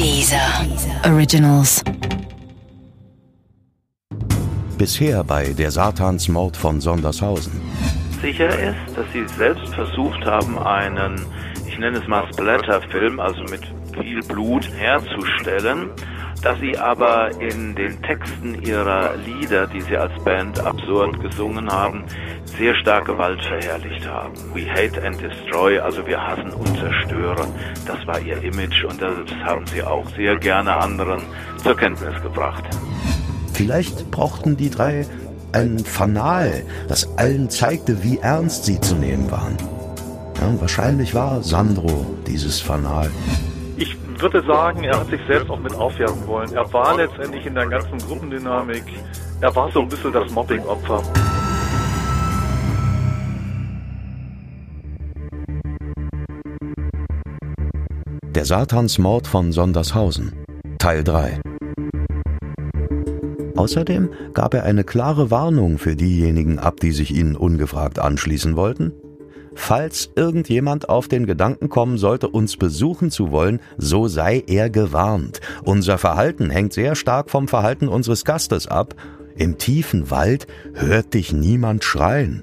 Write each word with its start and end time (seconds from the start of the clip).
Dieser 0.00 0.64
Originals. 1.04 1.84
Bisher 4.78 5.22
bei 5.22 5.52
Der 5.52 5.70
Satansmord 5.70 6.56
von 6.56 6.80
Sondershausen. 6.80 7.60
Sicher 8.22 8.48
ist, 8.48 8.96
dass 8.96 9.04
sie 9.12 9.28
selbst 9.36 9.74
versucht 9.74 10.24
haben, 10.24 10.58
einen, 10.58 11.20
ich 11.68 11.78
nenne 11.78 11.98
es 11.98 12.08
mal 12.08 12.26
Splatter-Film, 12.32 13.20
also 13.20 13.42
mit 13.42 13.60
viel 13.92 14.22
Blut 14.22 14.66
herzustellen, 14.72 15.90
dass 16.42 16.58
sie 16.60 16.76
aber 16.76 17.30
in 17.40 17.74
den 17.74 18.00
Texten 18.02 18.60
ihrer 18.62 19.16
Lieder, 19.16 19.66
die 19.66 19.80
sie 19.82 19.96
als 19.96 20.12
Band 20.24 20.58
absurd 20.60 21.20
gesungen 21.20 21.70
haben, 21.70 22.04
sehr 22.58 22.74
stark 22.76 23.06
Gewalt 23.06 23.42
verherrlicht 23.42 24.06
haben. 24.06 24.34
We 24.54 24.70
hate 24.70 25.02
and 25.04 25.20
destroy, 25.20 25.78
also 25.78 26.06
wir 26.06 26.20
hassen 26.20 26.50
und 26.52 26.78
zerstören. 26.78 27.48
Das 27.86 28.06
war 28.06 28.20
ihr 28.20 28.42
Image 28.42 28.84
und 28.84 29.00
das 29.00 29.12
haben 29.44 29.66
sie 29.66 29.82
auch 29.82 30.08
sehr 30.16 30.36
gerne 30.36 30.74
anderen 30.76 31.22
zur 31.62 31.76
Kenntnis 31.76 32.20
gebracht. 32.22 32.64
Vielleicht 33.52 34.10
brauchten 34.10 34.56
die 34.56 34.70
drei 34.70 35.06
ein 35.52 35.80
Fanal, 35.80 36.62
das 36.88 37.18
allen 37.18 37.50
zeigte, 37.50 38.02
wie 38.02 38.18
ernst 38.18 38.64
sie 38.64 38.80
zu 38.80 38.94
nehmen 38.94 39.30
waren. 39.30 39.56
Ja, 40.40 40.60
wahrscheinlich 40.60 41.14
war 41.14 41.42
Sandro 41.42 42.06
dieses 42.26 42.60
Fanal. 42.60 43.10
Ich 43.80 43.96
würde 44.20 44.44
sagen, 44.46 44.84
er 44.84 45.00
hat 45.00 45.08
sich 45.08 45.20
selbst 45.26 45.48
auch 45.48 45.58
mit 45.58 45.72
aufwerten 45.74 46.26
wollen. 46.26 46.52
Er 46.52 46.70
war 46.70 46.98
letztendlich 46.98 47.46
in 47.46 47.54
der 47.54 47.66
ganzen 47.66 47.96
Gruppendynamik, 47.96 48.84
er 49.40 49.56
war 49.56 49.72
so 49.72 49.80
ein 49.80 49.88
bisschen 49.88 50.12
das 50.12 50.30
Mobbing-Opfer. 50.32 51.02
Der 58.34 58.44
Satansmord 58.44 59.26
von 59.26 59.50
Sondershausen 59.50 60.34
Teil 60.78 61.02
3 61.02 61.40
Außerdem 63.56 64.10
gab 64.34 64.52
er 64.52 64.64
eine 64.64 64.84
klare 64.84 65.30
Warnung 65.30 65.78
für 65.78 65.96
diejenigen 65.96 66.58
ab, 66.58 66.80
die 66.80 66.92
sich 66.92 67.14
ihnen 67.14 67.34
ungefragt 67.34 67.98
anschließen 67.98 68.56
wollten. 68.56 68.92
Falls 69.54 70.10
irgendjemand 70.14 70.88
auf 70.88 71.08
den 71.08 71.26
Gedanken 71.26 71.68
kommen 71.68 71.98
sollte, 71.98 72.28
uns 72.28 72.56
besuchen 72.56 73.10
zu 73.10 73.30
wollen, 73.30 73.60
so 73.76 74.08
sei 74.08 74.44
er 74.46 74.70
gewarnt. 74.70 75.40
Unser 75.64 75.98
Verhalten 75.98 76.50
hängt 76.50 76.72
sehr 76.72 76.94
stark 76.94 77.30
vom 77.30 77.48
Verhalten 77.48 77.88
unseres 77.88 78.24
Gastes 78.24 78.66
ab. 78.66 78.94
Im 79.36 79.58
tiefen 79.58 80.10
Wald 80.10 80.46
hört 80.74 81.14
dich 81.14 81.32
niemand 81.32 81.84
schreien. 81.84 82.42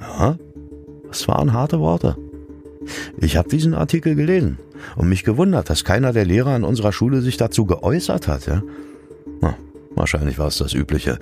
Ja, 0.00 0.36
das 1.08 1.28
waren 1.28 1.52
harte 1.52 1.80
Worte. 1.80 2.16
Ich 3.18 3.36
habe 3.36 3.48
diesen 3.48 3.74
Artikel 3.74 4.14
gelesen 4.14 4.58
und 4.94 5.08
mich 5.08 5.24
gewundert, 5.24 5.70
dass 5.70 5.84
keiner 5.84 6.12
der 6.12 6.24
Lehrer 6.24 6.50
an 6.50 6.64
unserer 6.64 6.92
Schule 6.92 7.20
sich 7.20 7.36
dazu 7.36 7.66
geäußert 7.66 8.28
hat. 8.28 8.46
Ja? 8.46 8.62
Wahrscheinlich 9.96 10.38
war 10.38 10.48
es 10.48 10.58
das 10.58 10.74
Übliche. 10.74 11.18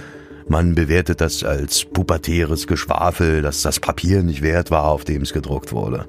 Man 0.46 0.74
bewertet 0.74 1.20
das 1.20 1.42
als 1.42 1.84
pubertäres 1.84 2.66
Geschwafel, 2.66 3.40
dass 3.40 3.62
das 3.62 3.80
Papier 3.80 4.22
nicht 4.22 4.42
wert 4.42 4.70
war, 4.70 4.84
auf 4.84 5.04
dem 5.04 5.22
es 5.22 5.32
gedruckt 5.32 5.72
wurde. 5.72 6.06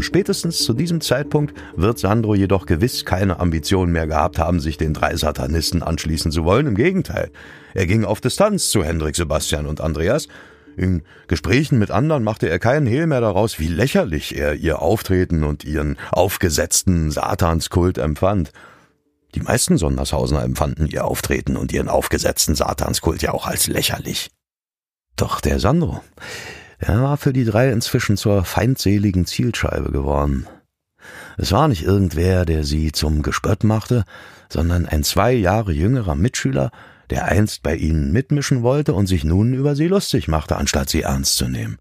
Spätestens 0.00 0.64
zu 0.64 0.72
diesem 0.72 1.00
Zeitpunkt 1.00 1.54
wird 1.76 1.98
Sandro 1.98 2.34
jedoch 2.34 2.64
gewiss 2.64 3.04
keine 3.04 3.40
Ambition 3.40 3.92
mehr 3.92 4.06
gehabt 4.06 4.38
haben, 4.38 4.58
sich 4.58 4.78
den 4.78 4.94
drei 4.94 5.16
Satanisten 5.16 5.82
anschließen 5.82 6.32
zu 6.32 6.44
wollen. 6.44 6.66
Im 6.66 6.74
Gegenteil, 6.74 7.30
er 7.74 7.86
ging 7.86 8.04
auf 8.04 8.20
Distanz 8.20 8.70
zu 8.70 8.82
Hendrik, 8.82 9.16
Sebastian 9.16 9.66
und 9.66 9.80
Andreas. 9.80 10.28
In 10.76 11.02
Gesprächen 11.26 11.78
mit 11.78 11.90
anderen 11.90 12.24
machte 12.24 12.48
er 12.48 12.58
keinen 12.58 12.86
Hehl 12.86 13.06
mehr 13.06 13.20
daraus, 13.20 13.58
wie 13.58 13.68
lächerlich 13.68 14.36
er 14.36 14.54
ihr 14.54 14.80
Auftreten 14.80 15.44
und 15.44 15.64
ihren 15.64 15.98
aufgesetzten 16.10 17.10
Satanskult 17.10 17.98
empfand. 17.98 18.52
Die 19.34 19.40
meisten 19.40 19.78
Sondershausener 19.78 20.42
empfanden 20.42 20.86
ihr 20.86 21.04
Auftreten 21.04 21.56
und 21.56 21.72
ihren 21.72 21.88
aufgesetzten 21.88 22.54
Satanskult 22.54 23.22
ja 23.22 23.32
auch 23.32 23.46
als 23.46 23.66
lächerlich. 23.66 24.30
Doch 25.16 25.40
der 25.40 25.58
Sandro, 25.58 26.02
er 26.78 27.02
war 27.02 27.16
für 27.16 27.32
die 27.32 27.44
drei 27.44 27.70
inzwischen 27.70 28.16
zur 28.16 28.44
feindseligen 28.44 29.26
Zielscheibe 29.26 29.90
geworden. 29.92 30.46
Es 31.38 31.52
war 31.52 31.68
nicht 31.68 31.84
irgendwer, 31.84 32.44
der 32.44 32.64
sie 32.64 32.92
zum 32.92 33.22
Gespött 33.22 33.64
machte, 33.64 34.04
sondern 34.48 34.86
ein 34.86 35.02
zwei 35.02 35.32
Jahre 35.32 35.72
jüngerer 35.72 36.14
Mitschüler, 36.14 36.70
der 37.10 37.26
einst 37.26 37.62
bei 37.62 37.76
ihnen 37.76 38.12
mitmischen 38.12 38.62
wollte 38.62 38.94
und 38.94 39.06
sich 39.06 39.24
nun 39.24 39.54
über 39.54 39.74
sie 39.74 39.88
lustig 39.88 40.28
machte, 40.28 40.56
anstatt 40.56 40.90
sie 40.90 41.02
ernst 41.02 41.36
zu 41.36 41.48
nehmen. 41.48 41.78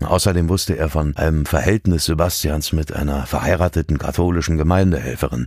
Außerdem 0.00 0.48
wusste 0.48 0.76
er 0.76 0.88
von 0.88 1.16
einem 1.16 1.44
Verhältnis 1.44 2.06
Sebastians 2.06 2.72
mit 2.72 2.92
einer 2.92 3.26
verheirateten 3.26 3.98
katholischen 3.98 4.56
Gemeindehelferin, 4.56 5.46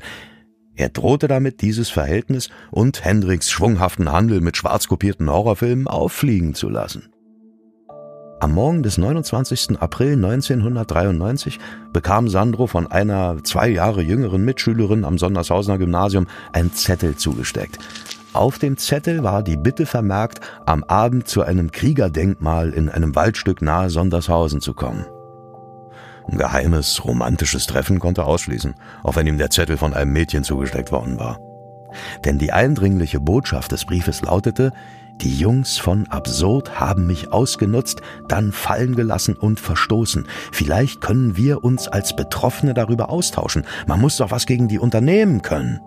er 0.75 0.89
drohte 0.89 1.27
damit, 1.27 1.61
dieses 1.61 1.89
Verhältnis 1.89 2.49
und 2.71 3.03
Hendricks 3.05 3.51
schwunghaften 3.51 4.11
Handel 4.11 4.41
mit 4.41 4.57
schwarz 4.57 4.87
kopierten 4.87 5.29
Horrorfilmen 5.29 5.87
auffliegen 5.87 6.55
zu 6.55 6.69
lassen. 6.69 7.09
Am 8.39 8.53
Morgen 8.53 8.83
des 8.83 8.97
29. 8.97 9.79
April 9.79 10.15
1993 10.15 11.59
bekam 11.93 12.27
Sandro 12.27 12.67
von 12.67 12.87
einer 12.87 13.41
zwei 13.43 13.69
Jahre 13.69 14.01
jüngeren 14.01 14.43
Mitschülerin 14.43 15.05
am 15.05 15.17
Sondershausener 15.17 15.77
Gymnasium 15.77 16.27
ein 16.51 16.73
Zettel 16.73 17.15
zugesteckt. 17.15 17.79
Auf 18.33 18.59
dem 18.59 18.77
Zettel 18.77 19.23
war 19.23 19.43
die 19.43 19.55
Bitte 19.55 19.85
vermerkt, 19.85 20.41
am 20.65 20.83
Abend 20.83 21.27
zu 21.27 21.43
einem 21.43 21.71
Kriegerdenkmal 21.71 22.71
in 22.71 22.89
einem 22.89 23.15
Waldstück 23.15 23.61
nahe 23.61 23.89
Sondershausen 23.89 24.59
zu 24.59 24.73
kommen. 24.73 25.05
Ein 26.29 26.37
geheimes, 26.37 27.03
romantisches 27.03 27.67
Treffen 27.67 27.99
konnte 27.99 28.25
ausschließen, 28.25 28.75
auch 29.03 29.15
wenn 29.15 29.27
ihm 29.27 29.37
der 29.37 29.49
Zettel 29.49 29.77
von 29.77 29.93
einem 29.93 30.13
Mädchen 30.13 30.43
zugesteckt 30.43 30.91
worden 30.91 31.19
war. 31.19 31.39
Denn 32.25 32.39
die 32.39 32.51
eindringliche 32.51 33.19
Botschaft 33.19 33.71
des 33.71 33.85
Briefes 33.85 34.21
lautete, 34.21 34.71
die 35.21 35.37
Jungs 35.37 35.77
von 35.77 36.07
Absurd 36.07 36.79
haben 36.79 37.05
mich 37.05 37.31
ausgenutzt, 37.31 38.01
dann 38.27 38.51
fallen 38.51 38.95
gelassen 38.95 39.35
und 39.35 39.59
verstoßen. 39.59 40.27
Vielleicht 40.51 41.01
können 41.01 41.37
wir 41.37 41.63
uns 41.63 41.87
als 41.87 42.15
Betroffene 42.15 42.73
darüber 42.73 43.09
austauschen. 43.09 43.63
Man 43.85 44.01
muss 44.01 44.17
doch 44.17 44.31
was 44.31 44.45
gegen 44.45 44.67
die 44.67 44.79
unternehmen 44.79 45.41
können. 45.41 45.79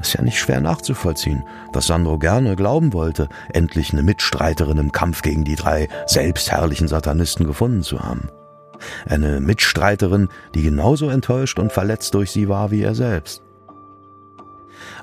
Ist 0.00 0.14
ja 0.14 0.22
nicht 0.22 0.38
schwer 0.38 0.60
nachzuvollziehen, 0.60 1.42
dass 1.72 1.88
Sandro 1.88 2.18
gerne 2.18 2.54
glauben 2.54 2.92
wollte, 2.92 3.28
endlich 3.52 3.92
eine 3.92 4.04
Mitstreiterin 4.04 4.78
im 4.78 4.92
Kampf 4.92 5.22
gegen 5.22 5.42
die 5.42 5.56
drei 5.56 5.88
selbstherrlichen 6.06 6.86
Satanisten 6.86 7.46
gefunden 7.46 7.82
zu 7.82 8.00
haben. 8.00 8.30
Eine 9.06 9.40
Mitstreiterin, 9.40 10.28
die 10.54 10.62
genauso 10.62 11.08
enttäuscht 11.08 11.58
und 11.58 11.72
verletzt 11.72 12.14
durch 12.14 12.30
sie 12.30 12.48
war 12.48 12.70
wie 12.70 12.82
er 12.82 12.94
selbst. 12.94 13.42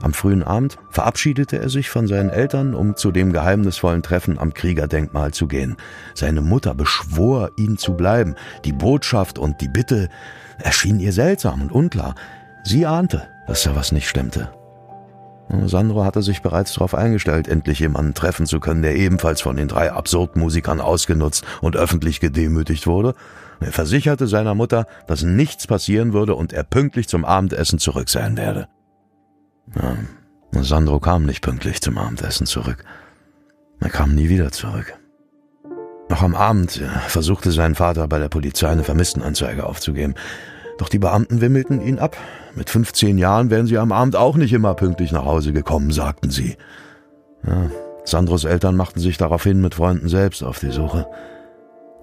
Am 0.02 0.14
frühen 0.14 0.44
Abend 0.44 0.78
verabschiedete 0.90 1.60
er 1.60 1.70
sich 1.70 1.90
von 1.90 2.08
seinen 2.08 2.30
Eltern, 2.30 2.74
um 2.74 2.96
zu 2.96 3.12
dem 3.12 3.34
geheimnisvollen 3.34 4.04
Treffen 4.04 4.38
am 4.38 4.54
Kriegerdenkmal 4.54 5.34
zu 5.34 5.48
gehen. 5.48 5.78
Seine 6.14 6.42
Mutter 6.42 6.74
beschwor, 6.74 7.52
ihn 7.58 7.78
zu 7.78 7.96
bleiben. 7.96 8.36
Die 8.64 8.74
Botschaft 8.74 9.40
und 9.40 9.62
die 9.62 9.70
Bitte 9.70 10.10
erschienen 10.58 11.00
ihr 11.00 11.14
seltsam 11.14 11.62
und 11.62 11.72
unklar. 11.72 12.16
Sie 12.64 12.86
ahnte, 12.86 13.28
dass 13.48 13.64
da 13.64 13.76
was 13.76 13.92
nicht 13.92 14.08
stimmte. 14.08 14.50
Sandro 15.66 16.04
hatte 16.04 16.22
sich 16.22 16.42
bereits 16.42 16.74
darauf 16.74 16.96
eingestellt, 16.96 17.48
endlich 17.48 17.80
jemanden 17.80 18.14
treffen 18.14 18.46
zu 18.48 18.60
können, 18.60 18.82
der 18.82 18.96
ebenfalls 18.96 19.42
von 19.42 19.58
den 19.58 19.68
drei 19.68 19.92
Absurdmusikern 19.92 20.82
ausgenutzt 20.82 21.46
und 21.62 21.76
öffentlich 21.76 22.20
gedemütigt 22.20 22.88
wurde 22.88 23.14
er 23.60 23.72
versicherte 23.72 24.28
seiner 24.28 24.56
Mutter, 24.56 24.86
dass 25.08 25.24
nichts 25.24 25.68
passieren 25.68 26.14
würde 26.14 26.36
und 26.36 26.54
er 26.54 26.64
pünktlich 26.64 27.08
zum 27.08 27.26
Abendessen 27.26 27.80
zurück 27.80 28.10
sein 28.10 28.38
werde. 28.38 28.68
Ja, 29.76 29.98
Sandro 30.64 31.00
kam 31.00 31.26
nicht 31.26 31.42
pünktlich 31.42 31.82
zum 31.82 31.98
Abendessen 31.98 32.46
zurück. 32.46 32.84
Er 33.80 33.90
kam 33.90 34.16
nie 34.16 34.30
wieder 34.30 34.52
zurück. 34.52 34.94
Noch 36.10 36.22
am 36.22 36.36
Abend 36.36 36.82
versuchte 37.08 37.52
sein 37.52 37.76
Vater 37.76 38.08
bei 38.08 38.20
der 38.20 38.30
Polizei 38.30 38.70
eine 38.70 38.84
Vermisstenanzeige 38.84 39.66
aufzugeben. 39.66 40.16
Doch 40.78 40.90
die 40.90 41.00
Beamten 41.00 41.42
wimmelten 41.42 41.82
ihn 41.82 42.00
ab. 42.00 42.16
Mit 42.56 42.70
15 42.70 43.18
Jahren 43.18 43.50
wären 43.50 43.68
sie 43.68 43.78
am 43.78 43.92
Abend 43.92 44.16
auch 44.16 44.38
nicht 44.38 44.54
immer 44.54 44.74
pünktlich 44.74 45.12
nach 45.12 45.26
Hause 45.26 45.52
gekommen, 45.52 45.92
sagten 45.92 46.32
sie. 46.32 46.58
Ja, 47.46 47.70
Sandros 48.06 48.46
Eltern 48.46 48.76
machten 48.76 49.00
sich 49.00 49.18
daraufhin 49.18 49.62
mit 49.62 49.76
Freunden 49.76 50.08
selbst 50.08 50.42
auf 50.44 50.60
die 50.60 50.72
Suche. 50.72 51.08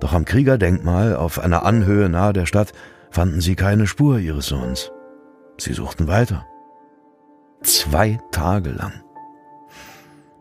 Doch 0.00 0.12
am 0.12 0.24
Kriegerdenkmal 0.24 1.16
auf 1.16 1.38
einer 1.38 1.64
Anhöhe 1.64 2.08
nahe 2.08 2.32
der 2.32 2.46
Stadt 2.46 2.72
fanden 3.10 3.40
sie 3.40 3.54
keine 3.54 3.86
Spur 3.86 4.18
ihres 4.18 4.46
Sohns. 4.46 4.90
Sie 5.58 5.72
suchten 5.72 6.08
weiter. 6.08 6.44
Zwei 7.62 8.18
Tage 8.32 8.70
lang. 8.70 8.92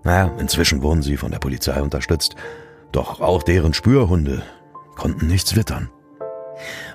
Naja, 0.04 0.32
inzwischen 0.40 0.82
wurden 0.82 1.04
sie 1.04 1.16
von 1.16 1.32
der 1.32 1.40
Polizei 1.40 1.80
unterstützt, 1.82 2.36
doch 2.92 3.22
auch 3.22 3.44
deren 3.44 3.74
Spürhunde 3.74 4.42
konnten 4.96 5.28
nichts 5.28 5.56
wittern. 5.56 5.90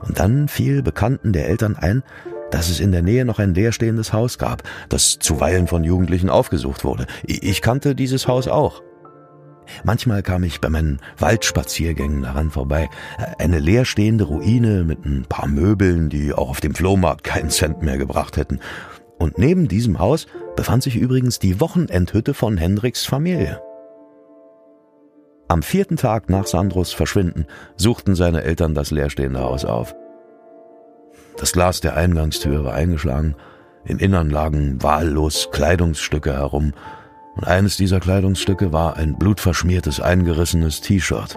Und 0.07 0.19
dann 0.19 0.49
fiel 0.49 0.83
Bekannten 0.83 1.33
der 1.33 1.49
Eltern 1.49 1.77
ein, 1.77 2.03
dass 2.51 2.69
es 2.69 2.81
in 2.81 2.93
der 2.93 3.03
Nähe 3.03 3.25
noch 3.25 3.39
ein 3.39 3.55
leerstehendes 3.55 4.13
Haus 4.13 4.39
gab, 4.39 4.63
das 4.89 5.19
zuweilen 5.19 5.67
von 5.67 5.85
Jugendlichen 5.85 6.31
aufgesucht 6.31 6.85
wurde. 6.85 7.07
Ich 7.25 7.63
kannte 7.63 7.95
dieses 7.95 8.29
Haus 8.29 8.49
auch. 8.49 8.83
Manchmal 9.85 10.23
kam 10.23 10.45
ich 10.45 10.61
bei 10.61 10.69
meinen 10.69 11.01
Waldspaziergängen 11.19 12.23
daran 12.23 12.51
vorbei. 12.51 12.89
Eine 13.39 13.59
leerstehende 13.59 14.25
Ruine 14.25 14.85
mit 14.85 15.05
ein 15.05 15.25
paar 15.29 15.49
Möbeln, 15.49 16.09
die 16.09 16.33
auch 16.33 16.51
auf 16.51 16.61
dem 16.61 16.75
Flohmarkt 16.75 17.25
keinen 17.25 17.51
Cent 17.51 17.83
mehr 17.83 17.99
gebracht 17.99 18.37
hätten. 18.37 18.61
Und 19.19 19.39
neben 19.39 19.67
diesem 19.69 19.99
Haus 19.99 20.27
befand 20.57 20.83
sich 20.83 20.97
übrigens 20.97 21.39
die 21.39 21.61
Wochenendhütte 21.61 22.35
von 22.35 22.57
Hendriks 22.57 23.07
Familie. 23.07 23.61
Am 25.49 25.63
vierten 25.63 25.97
Tag 25.97 26.29
nach 26.29 26.47
Sandros 26.47 26.93
Verschwinden 26.93 27.47
suchten 27.77 28.15
seine 28.15 28.43
Eltern 28.43 28.75
das 28.75 28.91
leerstehende 28.91 29.41
Haus 29.41 29.65
auf. 29.65 29.95
Das 31.37 31.53
Glas 31.53 31.81
der 31.81 31.97
Eingangstür 31.97 32.65
war 32.65 32.75
eingeschlagen, 32.75 33.35
im 33.85 33.99
Innern 33.99 34.31
lagen 34.31 34.83
wahllos 34.83 35.49
Kleidungsstücke 35.53 36.33
herum, 36.33 36.73
und 37.37 37.47
eines 37.47 37.77
dieser 37.77 38.01
Kleidungsstücke 38.01 38.73
war 38.73 38.97
ein 38.97 39.19
blutverschmiertes, 39.19 40.01
eingerissenes 40.01 40.81
T-Shirt. 40.81 41.37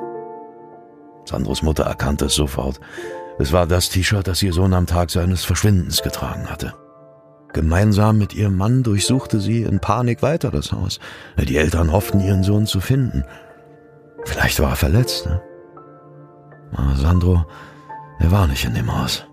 Sandros 1.26 1.62
Mutter 1.62 1.84
erkannte 1.84 2.26
es 2.26 2.36
sofort. 2.36 2.80
Es 3.38 3.52
war 3.52 3.68
das 3.68 3.90
T-Shirt, 3.90 4.26
das 4.26 4.42
ihr 4.42 4.54
Sohn 4.54 4.74
am 4.74 4.86
Tag 4.86 5.12
seines 5.12 5.44
Verschwindens 5.44 6.02
getragen 6.02 6.50
hatte. 6.50 6.74
Gemeinsam 7.52 8.18
mit 8.18 8.34
ihrem 8.34 8.56
Mann 8.56 8.84
durchsuchte 8.84 9.40
sie 9.40 9.64
in 9.64 9.80
Panik 9.80 10.22
weiter 10.22 10.52
das 10.52 10.72
Haus. 10.72 11.00
Die 11.38 11.58
Eltern 11.58 11.92
hofften, 11.92 12.22
ihren 12.22 12.44
Sohn 12.44 12.66
zu 12.66 12.80
finden. 12.80 13.26
Vielleicht 14.24 14.60
war 14.60 14.72
er 14.72 14.76
verletzt, 14.76 15.26
ne? 15.26 15.42
Aber 16.72 16.96
Sandro, 16.96 17.46
er 18.20 18.32
war 18.32 18.48
nicht 18.48 18.66
in 18.66 18.76
dem 18.76 18.96
Haus. 18.96 19.26